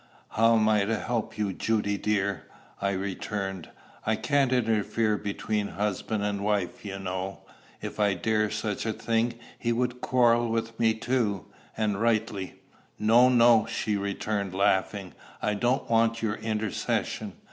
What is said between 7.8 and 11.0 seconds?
If I dared such a thing, he would quarrel with me